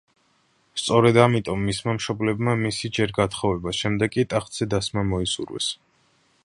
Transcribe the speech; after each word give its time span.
სწორედ 0.83 1.19
ამიტომ 1.25 1.67
მისმა 1.67 1.95
მშობლებმა 1.97 2.57
მისი 2.63 2.91
ჯერ 2.99 3.15
გათხოვება, 3.19 3.75
შემდეგ 3.83 4.13
კი 4.17 4.27
ტახტზე 4.35 4.71
დასმა 4.75 5.07
მოისურვეს. 5.15 5.71